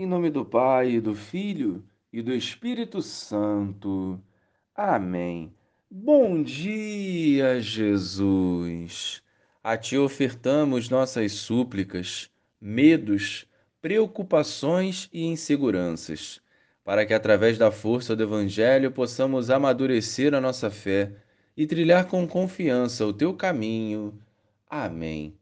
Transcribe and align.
Em 0.00 0.06
nome 0.06 0.30
do 0.30 0.46
Pai, 0.46 0.98
do 0.98 1.14
Filho 1.14 1.84
e 2.10 2.22
do 2.22 2.32
Espírito 2.32 3.02
Santo. 3.02 4.18
Amém. 4.74 5.52
Bom 5.90 6.42
dia, 6.42 7.60
Jesus. 7.60 9.22
A 9.62 9.76
Ti 9.76 9.98
ofertamos 9.98 10.88
nossas 10.88 11.32
súplicas, 11.32 12.30
medos, 12.58 13.46
preocupações 13.82 15.06
e 15.12 15.26
inseguranças, 15.26 16.40
para 16.82 17.04
que 17.04 17.12
através 17.12 17.58
da 17.58 17.70
força 17.70 18.16
do 18.16 18.22
Evangelho 18.22 18.90
possamos 18.90 19.50
amadurecer 19.50 20.32
a 20.32 20.40
nossa 20.40 20.70
fé 20.70 21.12
e 21.54 21.66
trilhar 21.66 22.06
com 22.06 22.26
confiança 22.26 23.04
o 23.04 23.12
Teu 23.12 23.34
caminho. 23.34 24.18
Amém. 24.66 25.34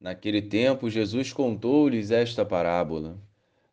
Naquele 0.00 0.40
tempo, 0.40 0.88
Jesus 0.88 1.32
contou-lhes 1.32 2.12
esta 2.12 2.44
parábola. 2.44 3.18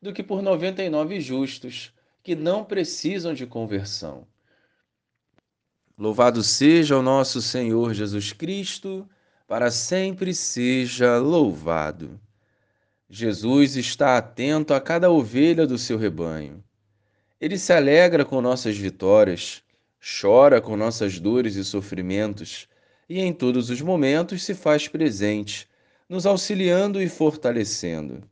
do 0.00 0.12
que 0.12 0.22
por 0.22 0.42
99 0.42 1.20
justos 1.20 1.92
que 2.22 2.34
não 2.34 2.64
precisam 2.64 3.32
de 3.32 3.46
conversão. 3.46 4.26
Louvado 5.96 6.42
seja 6.42 6.98
o 6.98 7.02
nosso 7.02 7.40
Senhor 7.40 7.94
Jesus 7.94 8.32
Cristo, 8.32 9.08
para 9.46 9.70
sempre 9.70 10.34
seja 10.34 11.18
louvado. 11.18 12.20
Jesus 13.08 13.76
está 13.76 14.18
atento 14.18 14.74
a 14.74 14.80
cada 14.80 15.10
ovelha 15.10 15.66
do 15.66 15.78
seu 15.78 15.96
rebanho. 15.96 16.62
Ele 17.40 17.56
se 17.56 17.72
alegra 17.72 18.24
com 18.24 18.40
nossas 18.40 18.76
vitórias, 18.76 19.62
chora 20.20 20.60
com 20.60 20.76
nossas 20.76 21.20
dores 21.20 21.54
e 21.54 21.64
sofrimentos, 21.64 22.68
e 23.08 23.20
em 23.20 23.32
todos 23.32 23.70
os 23.70 23.80
momentos 23.80 24.42
se 24.42 24.54
faz 24.54 24.88
presente, 24.88 25.68
nos 26.08 26.26
auxiliando 26.26 27.00
e 27.00 27.08
fortalecendo. 27.08 28.22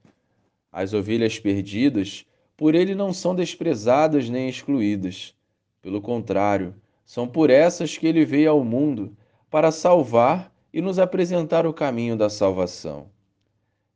As 0.77 0.93
ovelhas 0.93 1.39
perdidas, 1.39 2.27
por 2.57 2.75
ele 2.75 2.97
não 2.97 3.13
são 3.13 3.33
desprezadas 3.33 4.29
nem 4.29 4.49
excluídas. 4.49 5.33
Pelo 5.81 6.01
contrário, 6.01 6.75
são 7.07 7.29
por 7.29 7.49
essas 7.49 7.97
que 7.97 8.09
ele 8.09 8.25
veio 8.25 8.51
ao 8.51 8.65
mundo, 8.65 9.17
para 9.49 9.71
salvar 9.71 10.53
e 10.73 10.81
nos 10.81 10.99
apresentar 10.99 11.65
o 11.65 11.73
caminho 11.73 12.17
da 12.17 12.29
salvação. 12.29 13.09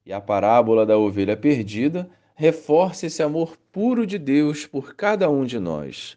E 0.06 0.12
a 0.12 0.20
parábola 0.20 0.86
da 0.86 0.96
ovelha 0.96 1.36
perdida 1.36 2.08
reforça 2.36 3.06
esse 3.06 3.24
amor 3.24 3.56
puro 3.72 4.06
de 4.06 4.16
Deus 4.16 4.64
por 4.64 4.94
cada 4.94 5.28
um 5.28 5.44
de 5.44 5.58
nós. 5.58 6.16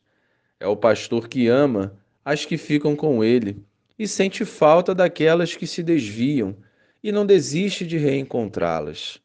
É 0.59 0.67
o 0.67 0.77
pastor 0.77 1.27
que 1.27 1.47
ama 1.47 1.97
as 2.23 2.45
que 2.45 2.55
ficam 2.55 2.95
com 2.95 3.23
ele 3.23 3.65
e 3.97 4.07
sente 4.07 4.45
falta 4.45 4.93
daquelas 4.93 5.55
que 5.55 5.65
se 5.65 5.81
desviam 5.81 6.55
e 7.03 7.11
não 7.11 7.25
desiste 7.25 7.83
de 7.83 7.97
reencontrá-las. 7.97 9.19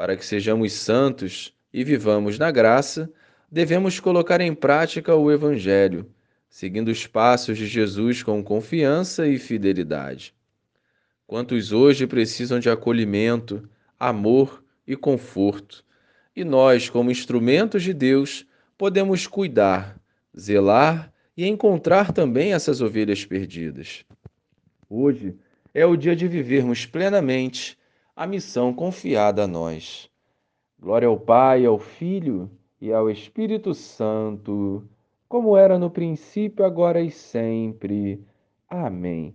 Para 0.00 0.16
que 0.16 0.24
sejamos 0.24 0.72
santos 0.72 1.54
e 1.70 1.84
vivamos 1.84 2.38
na 2.38 2.50
graça, 2.50 3.12
devemos 3.52 4.00
colocar 4.00 4.40
em 4.40 4.54
prática 4.54 5.14
o 5.14 5.30
Evangelho, 5.30 6.10
seguindo 6.48 6.88
os 6.88 7.06
passos 7.06 7.58
de 7.58 7.66
Jesus 7.66 8.22
com 8.22 8.42
confiança 8.42 9.28
e 9.28 9.38
fidelidade. 9.38 10.34
Quantos 11.26 11.70
hoje 11.70 12.06
precisam 12.06 12.58
de 12.58 12.70
acolhimento, 12.70 13.68
amor 13.98 14.64
e 14.86 14.96
conforto, 14.96 15.84
e 16.34 16.44
nós, 16.44 16.88
como 16.88 17.10
instrumentos 17.10 17.82
de 17.82 17.92
Deus, 17.92 18.46
podemos 18.78 19.26
cuidar, 19.26 20.00
zelar 20.34 21.12
e 21.36 21.46
encontrar 21.46 22.10
também 22.10 22.54
essas 22.54 22.80
ovelhas 22.80 23.26
perdidas. 23.26 24.06
Hoje 24.88 25.36
é 25.74 25.84
o 25.84 25.94
dia 25.94 26.16
de 26.16 26.26
vivermos 26.26 26.86
plenamente 26.86 27.78
a 28.20 28.26
missão 28.26 28.70
confiada 28.70 29.44
a 29.44 29.46
nós. 29.46 30.06
Glória 30.78 31.08
ao 31.08 31.18
Pai, 31.18 31.64
ao 31.64 31.78
Filho 31.78 32.50
e 32.78 32.92
ao 32.92 33.08
Espírito 33.08 33.72
Santo, 33.72 34.86
como 35.26 35.56
era 35.56 35.78
no 35.78 35.88
princípio, 35.88 36.62
agora 36.62 37.00
e 37.00 37.10
sempre. 37.10 38.22
Amém. 38.68 39.34